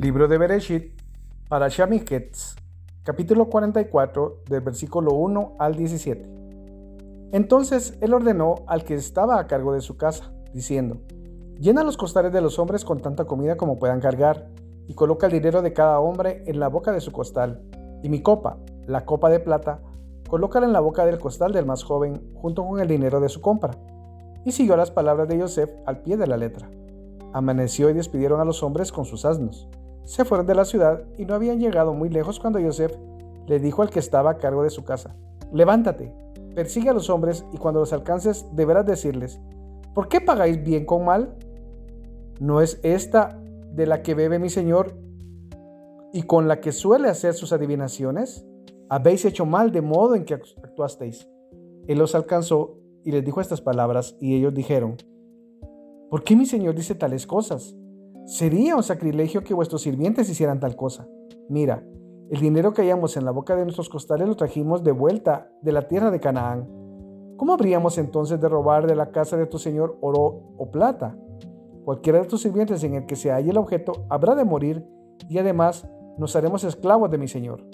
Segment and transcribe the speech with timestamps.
[0.00, 0.98] Libro de Bereshit,
[1.50, 2.56] para Miketz,
[3.02, 6.26] capítulo 44, del versículo 1 al 17.
[7.32, 11.02] Entonces él ordenó al que estaba a cargo de su casa, diciendo,
[11.58, 14.48] Llena los costales de los hombres con tanta comida como puedan cargar,
[14.88, 17.60] y coloca el dinero de cada hombre en la boca de su costal,
[18.02, 19.82] y mi copa, la copa de plata,
[20.30, 23.42] colócala en la boca del costal del más joven, junto con el dinero de su
[23.42, 23.74] compra.
[24.46, 26.70] Y siguió las palabras de Yosef al pie de la letra.
[27.34, 29.68] Amaneció y despidieron a los hombres con sus asnos
[30.04, 32.96] se fueron de la ciudad y no habían llegado muy lejos cuando Yosef
[33.46, 35.16] le dijo al que estaba a cargo de su casa,
[35.52, 36.12] levántate,
[36.54, 39.40] persigue a los hombres y cuando los alcances deberás decirles,
[39.94, 41.34] ¿por qué pagáis bien con mal?
[42.40, 43.40] ¿No es esta
[43.72, 44.96] de la que bebe mi señor
[46.12, 48.46] y con la que suele hacer sus adivinaciones?
[48.88, 51.28] Habéis hecho mal de modo en que actuasteis.
[51.86, 54.96] Él los alcanzó y les dijo estas palabras y ellos dijeron,
[56.08, 57.76] ¿por qué mi señor dice tales cosas?
[58.30, 61.04] Sería un sacrilegio que vuestros sirvientes hicieran tal cosa.
[61.48, 61.82] Mira,
[62.30, 65.72] el dinero que hallamos en la boca de nuestros costales lo trajimos de vuelta de
[65.72, 66.68] la tierra de Canaán.
[67.36, 71.18] ¿Cómo habríamos entonces de robar de la casa de tu señor oro o plata?
[71.84, 74.86] Cualquiera de tus sirvientes en el que se halle el objeto habrá de morir
[75.28, 77.64] y además nos haremos esclavos de mi señor.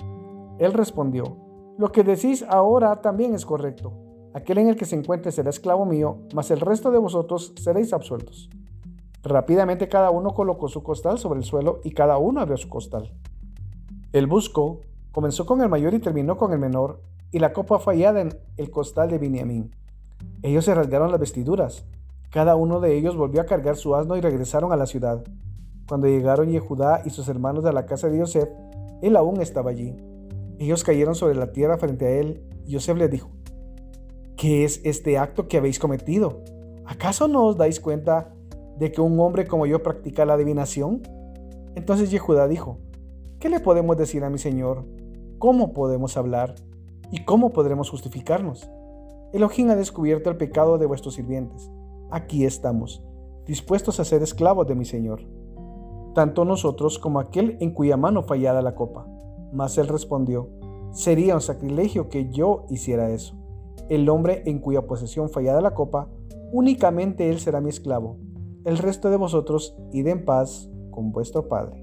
[0.58, 1.36] Él respondió,
[1.76, 3.92] lo que decís ahora también es correcto.
[4.32, 7.92] Aquel en el que se encuentre será esclavo mío, mas el resto de vosotros seréis
[7.92, 8.48] absueltos.
[9.27, 13.12] Rápidamente cada uno colocó su costal sobre el suelo y cada uno abrió su costal.
[14.12, 17.00] El busco comenzó con el mayor y terminó con el menor,
[17.32, 19.74] y la copa fallada en el costal de Biniamín.
[20.42, 21.84] Ellos se rasgaron las vestiduras.
[22.30, 25.24] Cada uno de ellos volvió a cargar su asno y regresaron a la ciudad.
[25.88, 28.48] Cuando llegaron Yehudá y sus hermanos de la casa de Yosef,
[29.02, 29.97] él aún estaba allí.
[30.60, 33.30] Ellos cayeron sobre la tierra frente a él, y Yosef les dijo,
[34.36, 36.44] ¿qué es este acto que habéis cometido?
[36.84, 38.32] ¿Acaso no os dais cuenta
[38.78, 41.02] de que un hombre como yo practica la adivinación?
[41.74, 42.78] Entonces Yehudá dijo,
[43.38, 44.84] ¿qué le podemos decir a mi señor?
[45.38, 46.54] ¿Cómo podemos hablar?
[47.10, 48.69] ¿Y cómo podremos justificarnos?
[49.32, 51.70] Elohim ha descubierto el pecado de vuestros sirvientes.
[52.10, 53.03] Aquí estamos,
[53.47, 55.20] dispuestos a ser esclavos de mi señor.
[56.14, 59.06] Tanto nosotros como aquel en cuya mano fallada la copa.
[59.53, 60.48] Mas él respondió,
[60.93, 63.34] sería un sacrilegio que yo hiciera eso.
[63.88, 66.08] El hombre en cuya posesión fallada la copa,
[66.53, 68.16] únicamente él será mi esclavo
[68.66, 71.81] el resto de vosotros id en paz con vuestro Padre.